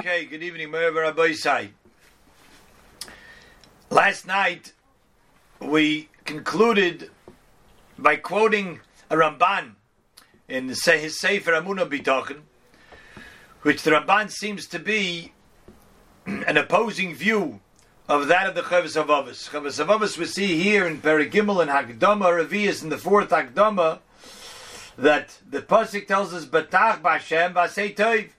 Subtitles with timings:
[0.00, 1.72] Okay, good evening, Merva Rabbi Sai.
[3.90, 4.72] Last night,
[5.60, 7.10] we concluded
[7.98, 9.72] by quoting a Ramban
[10.48, 10.82] in his
[11.20, 12.40] Sefer Amuna Bitochen,
[13.60, 15.34] which the Ramban seems to be
[16.24, 17.60] an opposing view
[18.08, 19.50] of that of the Chavos Avavos.
[19.50, 23.98] Chavos Avavos we see here in Perigimel and Hagdama, Revius in the fourth Hagdama,
[24.96, 28.30] that the Pasuk tells us, Batach Bashem Vasei Toiv.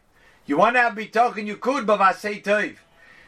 [0.45, 2.77] You want to have Bitochen, you could, but Vasei Toiv.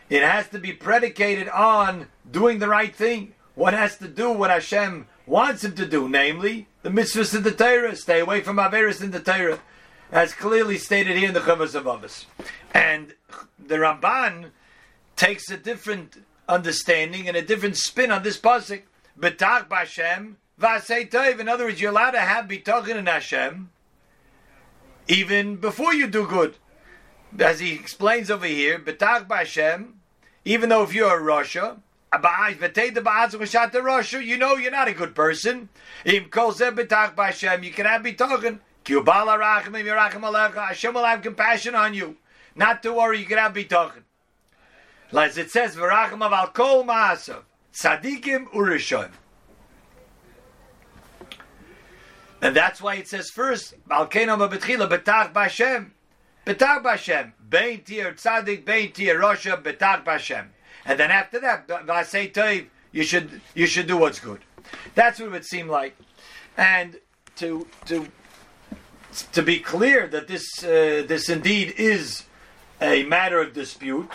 [0.09, 3.34] It has to be predicated on doing the right thing.
[3.55, 7.52] One has to do what Hashem wants him to do, namely the mitzvahs of the
[7.52, 7.95] Torah.
[7.95, 9.59] Stay away from Averis in the Torah,
[10.12, 12.26] as clearly stated here in the Chumash of Avavos.
[12.73, 13.13] And
[13.59, 14.49] the Ramban
[15.16, 18.82] takes a different understanding and a different spin on this pasuk.
[19.20, 21.40] Betach b'Hashem v'asei tov.
[21.40, 23.70] In other words, you're allowed to have bitachon in Hashem
[25.07, 26.55] even before you do good.
[27.40, 29.94] As he explains over here, betach b'Hashem,
[30.46, 31.80] even though if you're a Rasha,
[34.24, 35.70] you know you're not a good person.
[36.05, 36.76] You can have
[38.04, 38.60] bitachon.
[40.55, 42.18] Hashem will have compassion on you.
[42.55, 44.04] Not to worry, you can have bitachon.
[45.12, 49.12] As it says, "V'racham al kol ma'asav tzadikim urishon."
[52.41, 55.34] And that's why it says first, "Balkenom b'betchila betach
[56.46, 60.48] betach b'Hashem, bein tir tzadik, bein tir rosha, betach b'Hashem."
[60.85, 64.41] And then after that, v'asei toiv, you should you should do what's good.
[64.96, 65.96] That's what it would seem like.
[66.58, 67.00] And
[67.38, 68.08] to to
[69.31, 72.24] to be clear that this uh, this indeed is
[72.81, 74.09] a matter of dispute,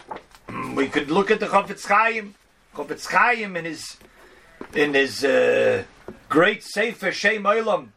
[0.75, 2.35] we could look at the Chofetz Chaim.
[2.75, 3.97] Chofetz Chaim in his
[4.75, 5.85] in his uh,
[6.29, 7.89] great Sefer Shem Olam,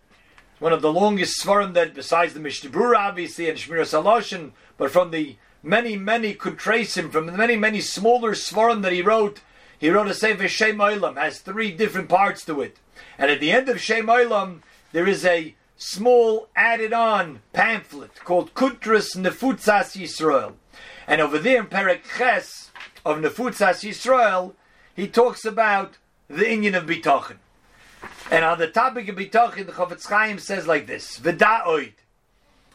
[0.62, 4.92] one of the longest svarim that, besides the Mishnah Berurah, obviously, and Shmira Saloshin, but
[4.92, 9.02] from the many, many could trace him from the many, many smaller svarim that he
[9.02, 9.42] wrote.
[9.80, 12.78] He wrote a Sefer Shem Olam, has three different parts to it,
[13.18, 14.60] and at the end of Shem Olam,
[14.92, 20.54] there is a small added-on pamphlet called Kutras Nefutzas Yisrael.
[21.08, 22.70] And over there in Perek Ches
[23.04, 24.54] of Nefutzas Yisrael,
[24.96, 25.98] he talks about
[26.28, 27.38] the Indian of Bitochen.
[28.30, 31.94] And on the topic of Bitochen, the Chofetz Chaim says like this, V'da'oid.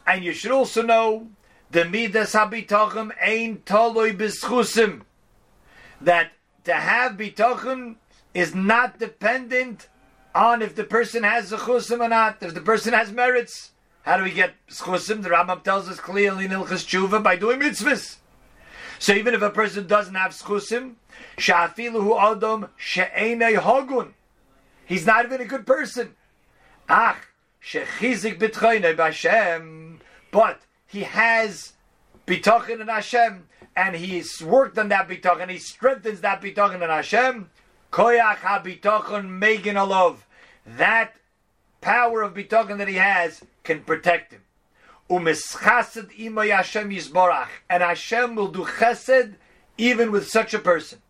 [0.05, 1.29] And you should also know,
[1.71, 5.01] the Midas HaBitochen ein toloi b'schusim.
[5.99, 6.31] That
[6.63, 7.95] to have Bitochen
[8.33, 9.87] is not dependent
[10.33, 13.71] on if the person has a chusim or not, if the person has merits.
[14.03, 15.23] How do we get chusim?
[15.23, 18.17] The Rambam tells us clearly in Ilchas Tshuva by doing mitzvahs.
[18.99, 20.93] So even if a person doesn't have schusim,
[21.37, 24.13] sha'afiluhu adam she'enei hogun,
[24.87, 26.15] he's not even a good person.
[26.89, 27.17] Ach,
[27.63, 29.99] shechizik b'tchoinei b'Hashem,
[30.31, 31.73] but he has
[32.25, 37.49] bitachon in Hashem, and he's worked on that bitachon, he strengthens that bitachon in Hashem,
[37.91, 40.17] koyach ha-bitachon megin alov,
[40.65, 41.13] that
[41.81, 44.41] power of bitachon that he has can protect him.
[45.09, 49.35] Umischased imay Hashem yisborach, and Hashem will do chesed
[49.77, 51.01] even with such a person.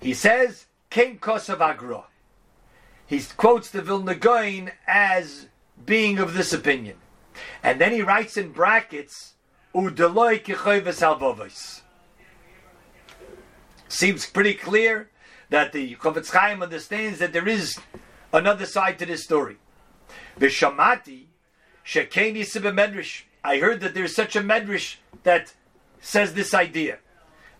[0.00, 2.06] He says, "King kosav agro."
[3.10, 5.48] He quotes the Vilna Gaon as
[5.84, 6.96] being of this opinion,
[7.60, 9.34] and then he writes in brackets.
[13.88, 15.10] Seems pretty clear
[15.48, 17.80] that the Chofetz Chaim understands that there is
[18.32, 19.56] another side to this story.
[20.38, 21.24] Vishamati
[21.84, 23.22] Shekeni Medrash.
[23.42, 25.52] I heard that there's such a medrash that
[26.00, 26.98] says this idea.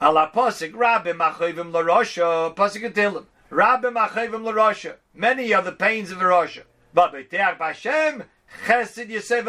[0.00, 3.26] Ala pasik Rabbi Machayvim LaRosha pasik.
[3.50, 4.94] Rabbi Machayvim LaRosha.
[5.12, 6.62] Many are the pains of the Rasha.
[6.94, 8.24] But B'teach B'Hashem
[8.66, 9.46] Chesed Yosef.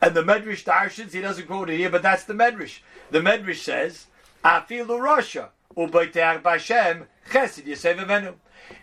[0.00, 2.80] And the Medrash Darshans, he doesn't quote it here, but that's the Medrash.
[3.10, 4.06] The Medrash says,
[4.44, 8.34] Afilu Rasha, Ubayteach B'Hashem Chesed Yosef.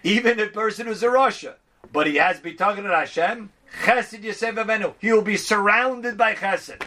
[0.03, 1.55] Even a person who's a Rasha,
[1.91, 3.51] but he has to Hashem,
[3.83, 4.93] Chesed Yosef Avenu.
[4.99, 6.81] He will be surrounded by Chesed.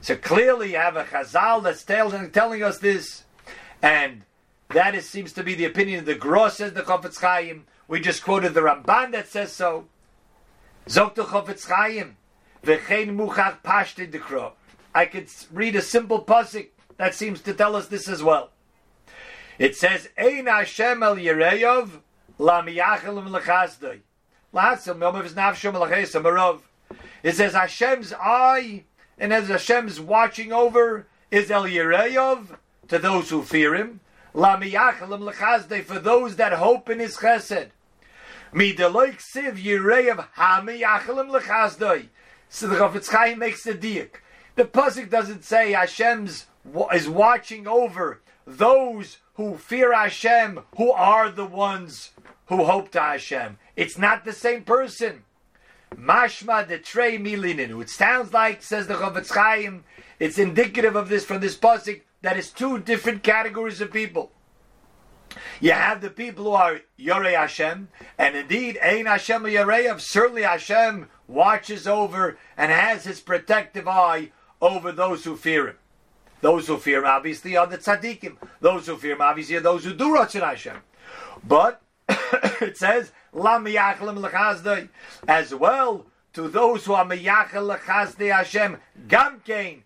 [0.00, 3.24] So clearly, you have a Chazal that's telling us this,
[3.82, 4.22] and
[4.70, 7.66] that is, seems to be the opinion of the Gross, says the Chofetz Chaim.
[7.88, 9.86] We just quoted the Ramban that says so.
[10.88, 12.16] Zok Chofetz Chaim,
[12.64, 14.52] v'chein muchach pashti dekro.
[14.94, 18.50] I could read a simple pasuk that seems to tell us this as well.
[19.58, 22.00] It says, Ein Hashem el Yereyov,
[22.38, 24.00] lam yachelim lechazdoi.
[27.22, 28.84] It says Hashem's eye
[29.18, 32.56] and as Hashem's watching over is El Yereyov
[32.88, 34.00] to those who fear Him.
[34.36, 37.70] For those that hope in His Chesed.
[38.52, 38.58] So
[42.68, 44.10] the Chofetz Chaim makes the diak
[44.56, 46.44] The pasuk doesn't say Hashem's
[46.92, 52.10] is watching over those who fear Hashem, who are the ones
[52.48, 53.56] who hope to Hashem.
[53.74, 55.24] It's not the same person.
[55.94, 57.80] Mashma de trey milininu.
[57.80, 59.84] It sounds like, says the Chofetz Chaim,
[60.18, 64.32] it's indicative of this from this pasuk that it's two different categories of people.
[65.60, 67.86] You have the people who are Yorei Hashem,
[68.18, 74.90] and indeed, Ein Hashem Yoreyav, certainly Hashem watches over and has his protective eye over
[74.90, 75.76] those who fear him.
[76.40, 78.38] Those who fear him, obviously, are the tzaddikim.
[78.60, 80.78] Those who fear him, obviously, are those who do Ratzon Hashem.
[81.46, 84.88] But it says, Lam Yachalim
[85.28, 89.82] as well to those who are Meyachel Lechazdei Hashem, Gamkein,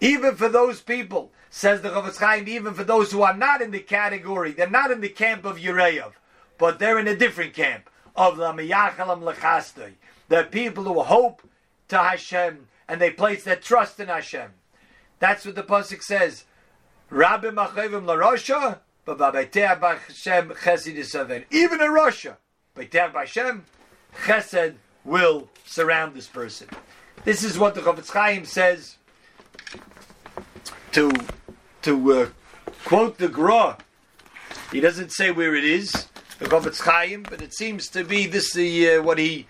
[0.00, 3.70] Even for those people, says the Chofetz Chaim, even for those who are not in
[3.70, 6.12] the category, they're not in the camp of Yereyev,
[6.58, 9.94] but they're in a different camp of the Miyachalam Lechastoi.
[10.28, 11.42] They're people who hope
[11.88, 14.50] to Hashem and they place their trust in Hashem.
[15.18, 16.44] That's what the pasuk says.
[17.10, 19.18] Rabbi Machevim LaRosha, even
[21.80, 22.36] in Rasha,
[22.76, 23.64] Hashem,
[24.24, 24.74] Chesed
[25.04, 26.68] will surround this person.
[27.24, 28.96] This is what the Chofetz Chaim says
[30.92, 31.12] to
[31.82, 32.28] to uh,
[32.84, 33.78] quote the Gra.
[34.72, 36.08] He doesn't say where it is,
[36.38, 39.46] the Chofetz Chaim, but it seems to be this the uh, what he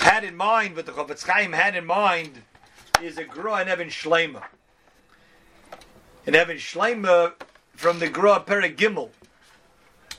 [0.00, 0.76] had in mind.
[0.76, 2.42] What the Chofetz Chaim had in mind
[3.02, 4.42] is a Gra in Evan Shleima.
[6.26, 7.32] In Evan Shleima,
[7.74, 9.10] from the Gra Perigimel,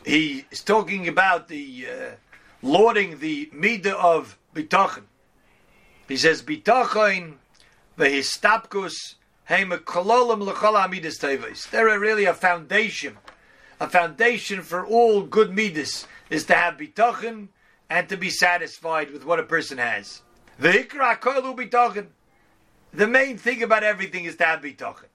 [0.05, 2.09] he is talking about the uh,
[2.61, 5.03] lauding the midah of bitachon.
[6.07, 7.35] He says bitachon
[7.97, 9.15] vehistapkus
[11.71, 13.17] they're really a foundation.
[13.79, 17.47] A foundation for all good midas is to have bitachon
[17.89, 20.21] and to be satisfied with what a person has.
[20.59, 20.87] The
[22.93, 25.05] main thing about everything is to have bitachon.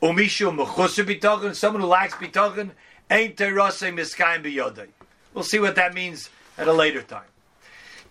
[0.00, 2.70] Umishu mechusa bitachon, someone who lacks bitachon,
[3.10, 4.88] ain't terase miskayim biyodai.
[5.34, 7.31] We'll see what that means at a later time.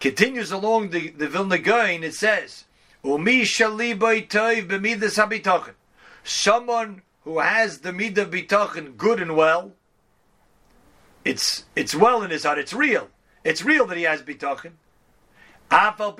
[0.02, 2.66] Continues along the, the Vilna Gaon, it says,
[3.04, 3.46] Umi.
[6.24, 9.74] Someone who has the midah bitachon good and well,
[11.24, 12.58] it's it's well in his heart.
[12.58, 13.10] It's real.
[13.44, 14.72] It's real that he has bitachon.
[15.70, 16.18] Afal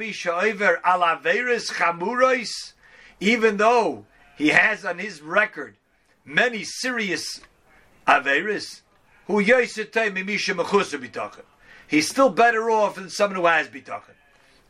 [3.20, 4.06] even though
[4.38, 5.76] he has on his record
[6.24, 7.42] many serious
[8.08, 8.82] averis,
[9.26, 11.46] who yosetay mimisha mechusa bitachon.
[11.92, 14.16] He's still better off than someone who has bitachon.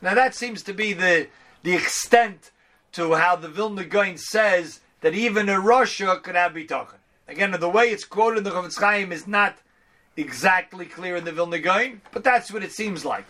[0.02, 1.28] Now that seems to be the
[1.62, 2.50] the extent
[2.94, 6.96] to how the Vilna Gaon says that even a Rasha could have bitachon.
[7.28, 9.60] Again, the way it's quoted in the Chofetz Chaim is not
[10.18, 13.26] exactly clear in the Vilna Gaon, but that's what it seems like.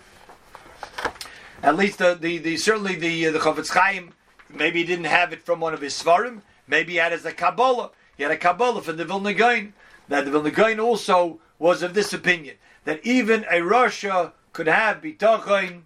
[1.62, 4.14] At least the, the, the certainly the uh, the Chofetz Chaim
[4.50, 6.44] maybe he didn't have it from one of his svarim.
[6.66, 7.92] Maybe he had as a Kabbalah.
[8.16, 9.74] He had a Kabbalah from the Vilna Gaon.
[10.08, 12.56] That the Vilna Gaon also was of this opinion
[12.86, 15.83] that even a Rasha could have bitachon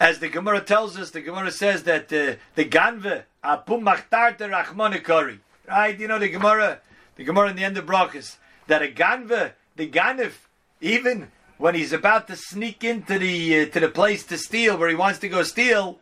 [0.00, 5.38] as the Gemara tells us, the Gemara says that uh, the ganve apum machtarte rachmanikari.
[5.68, 6.00] Right?
[6.00, 6.80] You know the Gemara,
[7.16, 10.32] the Gemara in the end of Brachas, that a ganve, the ganif,
[10.80, 14.88] even when he's about to sneak into the uh, to the place to steal, where
[14.88, 16.00] he wants to go steal,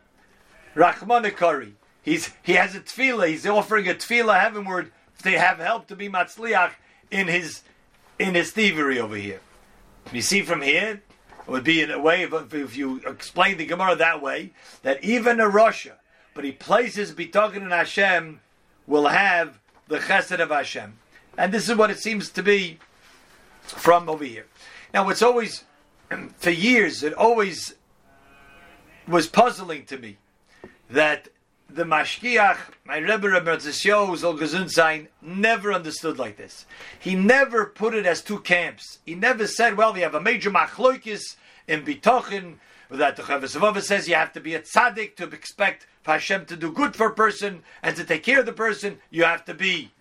[0.75, 1.73] rachmanikari.
[2.01, 3.27] He's he has a tefillah.
[3.27, 4.93] He's offering a tefillah heavenward
[5.23, 6.71] They have help to be matzliach
[7.11, 7.63] in his
[8.19, 9.39] in his thievery over here.
[10.11, 11.01] You see from here
[11.47, 14.51] it would be in a way, if, if you explain the Gemara that way,
[14.83, 15.93] that even a Rasha,
[16.35, 18.41] but he places Bitokin in Hashem,
[18.85, 20.97] will have the Chesed of Hashem.
[21.37, 22.79] And this is what it seems to be
[23.61, 24.45] from over here.
[24.93, 25.63] Now, it's always,
[26.37, 27.75] for years, it always
[29.07, 30.17] was puzzling to me
[30.89, 31.29] that
[31.69, 36.65] the Mashkiach, my Rebbe Rebbe Zol never understood like this.
[36.99, 38.99] He never put it as two camps.
[39.05, 41.35] He never said, well, we have a major machloikis
[41.67, 42.55] in Bitochin,
[42.89, 46.71] that the Chavos says you have to be a tzaddik to expect Hashem to do
[46.71, 49.91] good for a person and to take care of the person, you have to be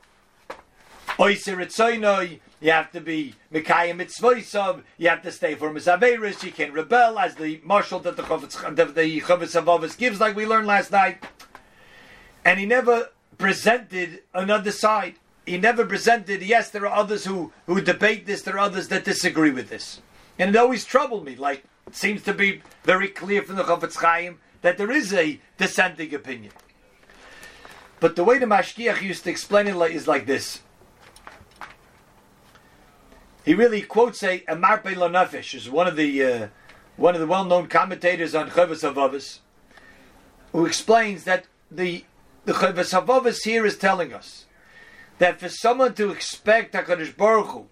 [1.19, 6.73] Oisir you have to be Mikayim Mitzvoisav, you have to stay for Mizaveris, you can
[6.73, 11.23] rebel as the marshal that the Chavos gives, like we learned last night
[12.45, 15.15] and he never presented another side.
[15.47, 19.05] He never presented, yes, there are others who, who debate this, there are others that
[19.05, 20.03] disagree with this.
[20.39, 23.97] And it always troubled me, like, it seems to be very clear from the Chofetz
[23.97, 26.53] Chaim that there is a dissenting opinion.
[28.01, 30.61] But the way the Mashkiach used to explain it is like this.
[33.45, 36.49] He really quotes a, a Marpe Lanafesh, is one of the uh,
[36.97, 39.39] one of the well-known commentators on Chovas Avavis,
[40.53, 42.05] who explains that the
[42.49, 44.47] the Chovas Avavis here is telling us
[45.19, 47.67] that for someone to expect Hakadosh Baruch Hu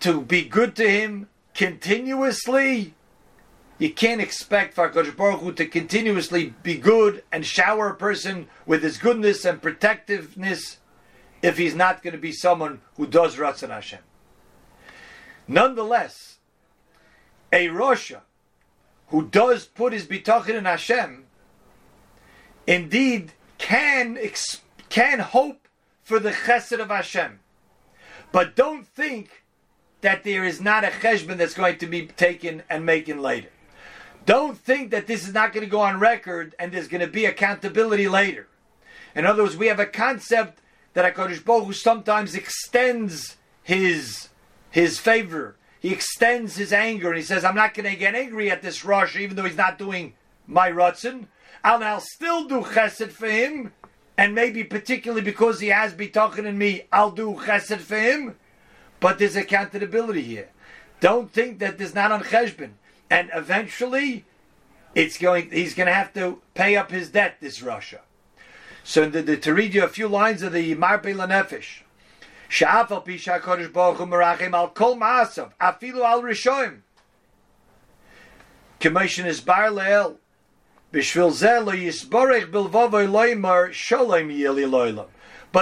[0.00, 2.94] to be good to him continuously,
[3.78, 8.48] you can't expect for Hakadosh Baruch Hu to continuously be good and shower a person
[8.66, 10.78] with his goodness and protectiveness
[11.40, 14.00] if he's not going to be someone who does Ratzon Hashem.
[15.46, 16.38] Nonetheless,
[17.52, 18.22] a Rosha
[19.10, 21.26] who does put his bitachon in Hashem,
[22.66, 24.18] indeed can
[24.88, 25.68] can hope
[26.02, 27.38] for the chesed of Hashem,
[28.32, 29.44] but don't think
[30.02, 33.50] that there is not a cheshbon that's going to be taken and making later.
[34.26, 37.06] Don't think that this is not going to go on record and there's going to
[37.06, 38.48] be accountability later.
[39.14, 40.60] In other words, we have a concept
[40.94, 44.28] that Hakadosh Baruch Hu sometimes extends his
[44.70, 45.56] his favor.
[45.78, 48.84] He extends his anger and he says, "I'm not going to get angry at this
[48.84, 50.14] rush, even though he's not doing
[50.46, 51.26] my rutzin.
[51.64, 53.72] I'll, I'll still do chesed for him,
[54.16, 58.36] and maybe particularly because he has bitachon in me, I'll do chesed for him.
[59.00, 60.48] But there's accountability here.
[61.00, 62.72] Don't think that there's not on cheshbon,
[63.10, 64.24] and eventually,
[64.94, 65.50] it's going.
[65.50, 67.36] He's going to have to pay up his debt.
[67.40, 67.98] This Rasha.
[68.84, 71.82] So the, the, to read you a few lines of the Marpe Lanefesh.
[72.48, 76.80] Sha'afal pisha kodesh baruch hu merachim al kol ma'asav, afilu al rishoim.
[78.78, 80.16] Commission is bar le'el.
[80.92, 81.04] But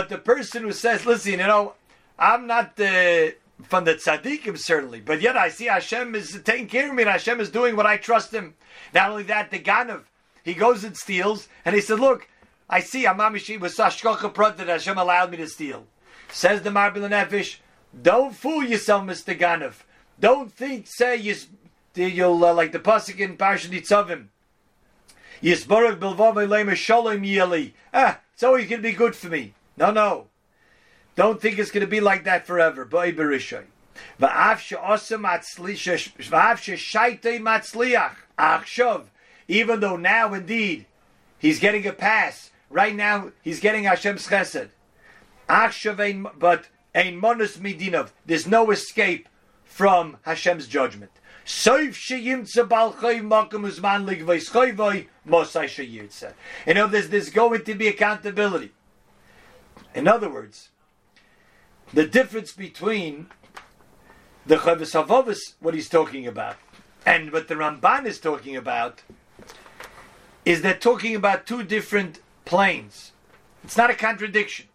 [0.09, 1.75] the person who says, listen, you know,
[2.19, 6.89] I'm not the from the tzaddikim certainly, but yet I see Hashem is taking care
[6.89, 8.55] of me and Hashem is doing what I trust Him.
[8.95, 10.03] Not only that, the Ganav,
[10.43, 12.27] he goes and steals, and he said, look,
[12.69, 15.87] I see Amamishi was Sashkocha Prot that Hashem allowed me to steal.
[16.31, 17.59] Says the Marpe Lanefesh,
[18.03, 19.39] don't fool yourself, Mr.
[19.39, 19.75] Ganav.
[20.19, 21.35] Don't think, say, you,
[21.95, 24.29] you'll, uh, like the Pasuk in Parshat Nitzavim.
[25.43, 27.73] Yisborach Bilvavay Lema Shalom Yeli.
[27.93, 29.55] Ah, it's always going to be good for me.
[29.77, 30.27] No, no.
[31.17, 32.85] Don't think it's going to be like that forever.
[32.85, 33.65] Boi Berishay.
[39.49, 40.87] Even though now indeed
[41.39, 44.69] he's getting a pass Right now, he's getting Hashem's chesed.
[45.49, 48.11] But ein monus midinov.
[48.25, 49.29] There's no escape
[49.65, 51.11] from Hashem's judgment.
[56.67, 58.73] In other words, there's going to be accountability.
[59.95, 60.71] In other words,
[61.93, 63.27] the difference between
[64.47, 66.57] the Chovas Havovis, what he's talking about,
[67.05, 69.03] and what the Ramban is talking about,
[70.45, 73.13] is they're talking about two different planes.
[73.65, 74.67] It's not a contradiction.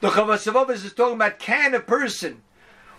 [0.00, 2.42] The Chavasavavas is talking about can a person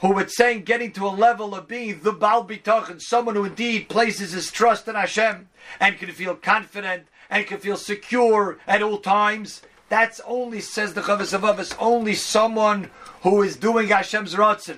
[0.01, 3.89] who would saying getting to a level of being the Baal Bitach someone who indeed
[3.89, 8.97] places his trust in Hashem and can feel confident and can feel secure at all
[8.97, 9.61] times.
[9.89, 12.91] That's only, says the Chavasavavas, only someone
[13.23, 14.77] who is doing Hashem's Ratzin.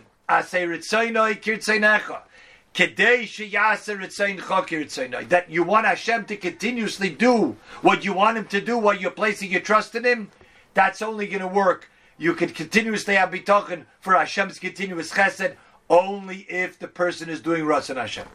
[5.28, 9.12] That you want Hashem to continuously do what you want Him to do while you're
[9.12, 10.32] placing your trust in Him,
[10.74, 11.90] that's only going to work.
[12.22, 15.56] You can continuously have talking for Hashem's continuous chesed
[15.90, 18.28] only if the person is doing Ratzon Hashem.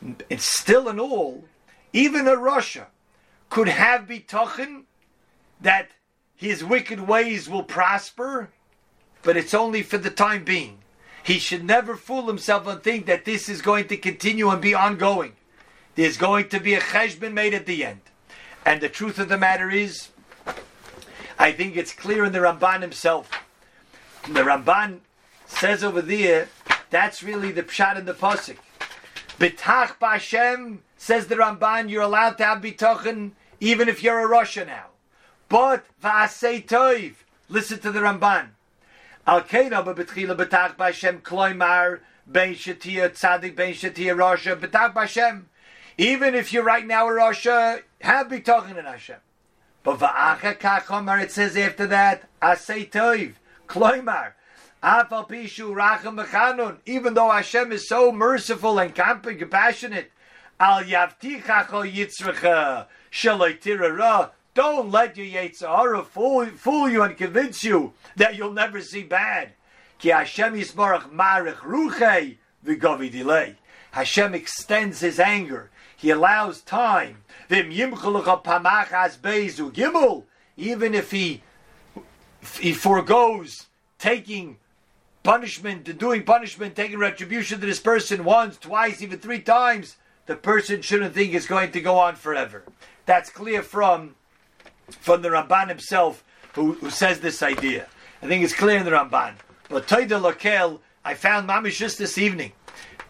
[0.00, 1.44] And still in all,
[1.92, 2.86] even a Rasha
[3.50, 4.86] could have talking
[5.60, 5.92] that
[6.34, 8.50] his wicked ways will prosper,
[9.22, 10.78] but it's only for the time being.
[11.22, 14.74] He should never fool himself and think that this is going to continue and be
[14.74, 15.36] ongoing.
[15.94, 18.00] There's going to be a cheshbon made at the end.
[18.66, 20.08] And the truth of the matter is,
[21.42, 23.28] I think it's clear in the Ramban himself.
[24.28, 24.98] The Ramban
[25.44, 26.48] says over there,
[26.88, 28.58] that's really the pshat in the pasuk.
[29.40, 34.64] B'tach b'Hashem, says the Ramban, you're allowed to have bitochen even if you're a Rasha
[34.64, 34.90] now.
[35.48, 37.14] But v'asei toiv,
[37.48, 38.50] listen to the Ramban.
[39.26, 45.46] Al Keina betchila betach b'Hashem kloimar ben shatia tzadik ben shatia Rasha betach b'Hashem.
[45.98, 49.16] Even if you're right now a Rasha, have talking in Hashem.
[49.84, 53.34] But va'acha kachomar it says after that asay toiv
[53.68, 54.32] kloimar.
[54.82, 56.78] Afal pishu racham mechanun.
[56.86, 60.10] Even though Hashem is so merciful and compassionate,
[60.60, 64.30] al yavtichacho yitzrecha shaloi ra.
[64.54, 69.52] Don't let your Yetzirah fool, fool you and convince you that you'll never see bad.
[69.98, 72.36] Ki Hashem Yisbarach Marich Ruchei
[72.66, 73.56] V'Govi Delay.
[73.92, 75.70] Hashem extends His anger.
[75.96, 77.18] He allows time.
[80.56, 81.42] Even if he
[82.60, 83.66] he foregoes
[83.98, 84.56] taking
[85.22, 89.96] punishment, doing punishment, taking retribution to this person once, twice, even three times.
[90.26, 92.64] the person shouldn't think it's going to go on forever.
[93.06, 94.16] That's clear from
[94.90, 97.86] from the Ramban himself, who, who says this idea.
[98.22, 99.34] I think it's clear in the Ramban.
[99.68, 102.52] But Toida Lokel, I found Mamish just this evening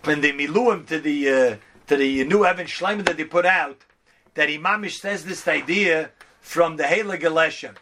[0.04, 1.56] when they miluim to the uh,
[1.86, 3.84] to the new Evan Shleiman that they put out,
[4.34, 7.76] that Imamish says this idea from the Heilige Leshem.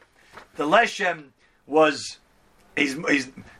[0.56, 1.28] The Leshem
[1.66, 2.18] was
[2.76, 2.96] he's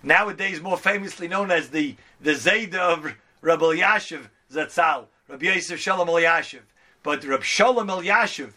[0.03, 6.09] nowadays more famously known as the the Zayda of Rabbi Yashiv Zatzal, Rabbi Yosef Shalom
[6.09, 6.61] Elyashiv.
[7.03, 8.53] But Rabbi Shalom Elyashiv,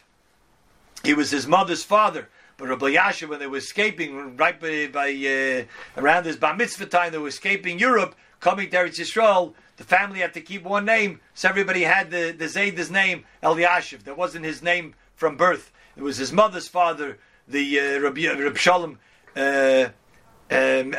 [1.04, 2.28] he was his mother's father.
[2.58, 6.86] But Rabbi Yashiv, when they were escaping right by, by uh, around his bar mitzvah
[6.86, 9.54] time, they were escaping Europe, coming to Eretz Yisrael.
[9.84, 14.06] The family had to keep one name, so everybody had the the Zayd's name Elyashiv.
[14.06, 15.74] That wasn't his name from birth.
[15.98, 17.18] It was his mother's father,
[17.50, 18.98] the uh, Rabbi, Rabbi Shalom
[19.36, 19.90] uh,
[20.50, 20.92] um,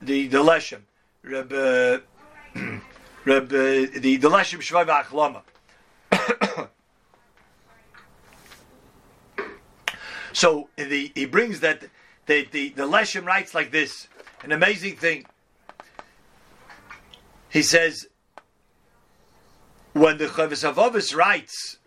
[0.00, 0.82] the the Leshem,
[1.24, 1.98] Reb, uh,
[3.24, 5.42] Reb, uh, the the Leshem Shvai Achlama.
[10.32, 11.82] so the, he brings that
[12.26, 14.06] the, the the Leshem writes like this,
[14.44, 15.26] an amazing thing.
[17.48, 18.06] He says
[19.92, 21.78] when the Chavis Avovis writes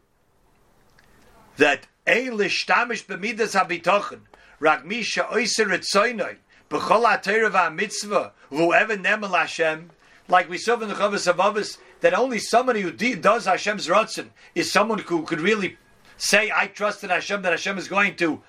[1.57, 4.21] that Ein lishtamish b'midas habitochen
[4.59, 6.37] Rag misha oiser etzoinoi
[6.69, 9.91] b'chol ha'mitzvah whoever nemel Hashem
[10.29, 14.71] like we saw in the Chavos Avavos that only somebody who does Hashem's rotzen is
[14.71, 15.77] someone who could really
[16.17, 18.41] say I trust in Hashem that Hashem is going to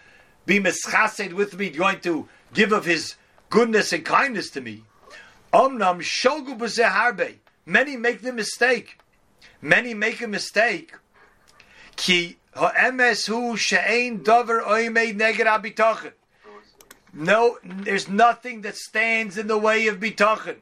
[0.47, 3.17] be mischased with me, going to give of His
[3.49, 4.85] goodness and kindness to me.
[5.53, 7.37] Omnam shogu harbe.
[7.67, 8.99] Many make the mistake.
[9.61, 10.93] Many make a mistake.
[11.97, 16.13] Ki hu she'ein dover neged.
[17.13, 20.57] No, there's nothing that stands in the way of bitachin.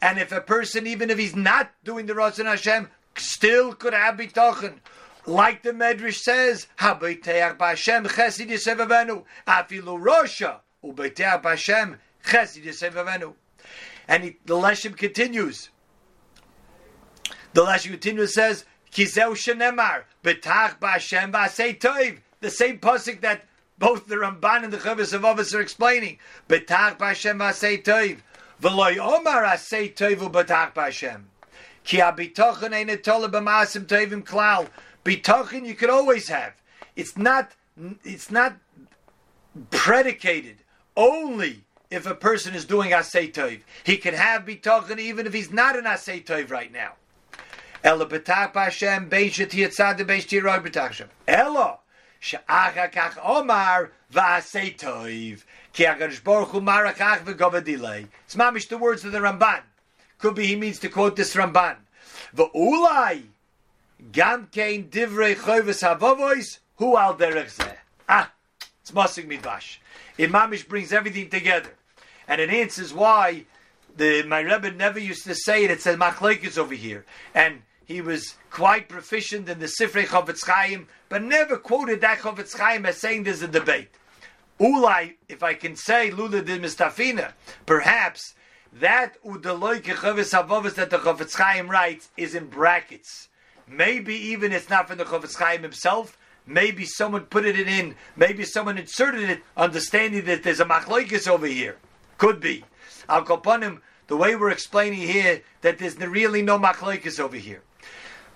[0.00, 4.16] And if a person, even if he's not doing the Ratzon Hashem, still could have
[4.16, 4.78] bitachin.
[5.26, 13.34] Like the Medrash says, Habeiteach b'Hashem chesed yisevavenu, afilu rosha, ubeiteach b'Hashem chesed yisevavenu.
[14.08, 15.70] And he, the Leshem continues.
[17.54, 22.18] The Leshem continues says, Kizeu shenemar betach b'Hashem v'asei toiv.
[22.40, 23.44] The same pasuk that
[23.78, 26.18] both the Ramban and the Chavis of Ovis are explaining.
[26.48, 28.18] Betach b'Hashem v'asei toiv.
[28.60, 31.22] V'loy omar asei toiv u'betach b'Hashem.
[31.84, 34.68] Ki habitochen ein etola b'maasim toivim klal.
[35.04, 36.54] Bitochen you could always have.
[36.94, 37.52] It's not.
[38.04, 38.56] It's not
[39.70, 40.58] predicated
[40.96, 43.60] only if a person is doing asay toiv.
[43.84, 46.92] He can have bitochen even if he's not an asay toiv right now.
[47.84, 51.08] Ella betach b'Hashem beishet yitzad beishet yiroi betach Hashem.
[51.28, 51.78] Ella
[52.22, 55.84] kach omar v'asei toiv ki
[56.24, 58.06] Baruch Hu marakach v'govadilei.
[58.24, 59.62] It's mamish the words of the Ramban.
[60.18, 61.76] Could be he means to quote this Ramban.
[62.34, 63.24] V'ulai
[64.12, 67.76] gam kein divrei chovis havovois hu al derech zeh.
[68.08, 68.32] Ah,
[68.80, 69.78] it's Masig Midrash.
[70.18, 71.70] Imamish brings everything together.
[72.32, 73.44] And it answers why
[73.94, 75.70] the my Rebbe never used to say it.
[75.70, 80.88] It says machlekes over here, and he was quite proficient in the Sifrei Chofetz Chaim,
[81.10, 83.90] but never quoted that Chofetz Chaim as saying there's a debate.
[84.58, 87.32] Ulai, if I can say Lula de Mistafina,
[87.66, 88.32] perhaps
[88.72, 93.28] that Udaloike Chofetz Havovas that the Chofetz Chaim writes is in brackets.
[93.68, 96.16] Maybe even it's not from the Chofetz Chaim himself.
[96.46, 97.94] Maybe someone put it in.
[98.16, 101.76] Maybe someone inserted it, understanding that there's a machlokes over here.
[102.22, 102.64] Could be.
[103.08, 107.62] Al Kopanim, the way we're explaining here, that there's really no machlokes over here.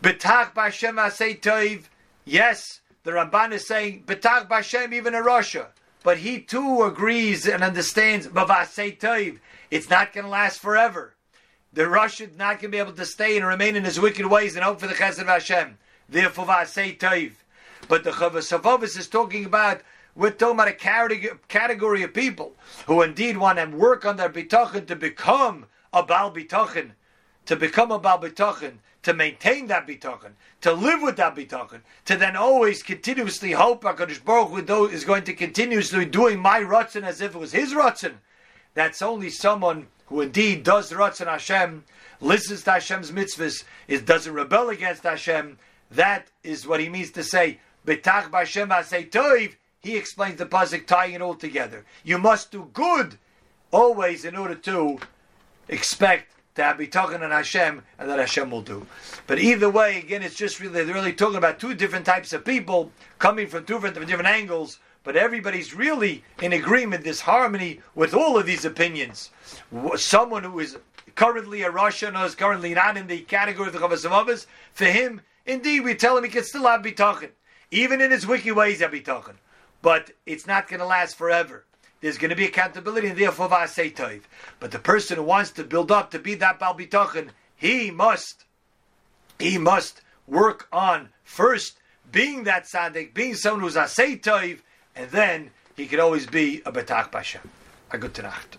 [0.03, 1.85] Betach b'Hashem asay toiv.
[2.25, 5.67] Yes, the Ramban is saying betach b'Hashem even in Rasha,
[6.03, 9.39] but he too agrees and understands b'vasay toiv.
[9.71, 11.15] It's not going to last forever.
[11.73, 14.57] The Russian's not going to be able to stay and remain in his wicked ways
[14.57, 15.79] and hope for the chesed of Hashem.
[16.09, 17.35] Therefore, v'asay toiv.
[17.87, 19.83] But the Chavos is talking about
[20.17, 22.55] we're talking about a category of people
[22.87, 26.93] who indeed want to work on their bitachon to become a bal bitachon,
[27.45, 32.17] to become a bal bitachon, to maintain that bitachon, to live with that bitachon, to
[32.17, 37.21] then always continuously hope Hakadosh Baruch Hu is going to continuously doing my rutzin as
[37.21, 38.15] if it was his rutzin.
[38.75, 41.85] That's only someone who indeed does rutzin Hashem,
[42.21, 45.59] listens to Hashem's mitzvahs, is doesn't rebel against Hashem.
[45.91, 47.61] That is what he means to say.
[47.87, 48.69] Betach b'Hashem
[49.11, 49.53] toiv.
[49.81, 51.85] He explains the pasuk tying it all together.
[52.05, 53.19] You must do good
[53.71, 54.99] always in order to
[55.69, 58.87] expect to have be talking on Hashem and that Hashem will do.
[59.27, 62.45] But either way, again, it's just really they're really talking about two different types of
[62.45, 64.79] people coming from two different, different angles.
[65.05, 69.31] But everybody's really in agreement, this harmony with all of these opinions.
[69.97, 70.79] Someone who is
[71.15, 75.21] currently a Russian or is currently not in the category of the Avavas, for him,
[75.45, 77.31] indeed, we tell him he can still have talking,
[77.71, 79.37] Even in his wiki ways, he'll be bitachon.
[79.87, 81.65] But it's not going to last forever.
[82.01, 84.23] There's going to be accountability, and therefore v'asei toiv.
[84.59, 88.47] But the person who wants to build up to be that bal bitachon, he must,
[89.39, 91.79] he must work on first
[92.11, 94.59] being that tzaddik, being someone who's asay toiv,
[94.97, 97.39] and then he could always be a betach basha,
[97.93, 98.57] A good nacht.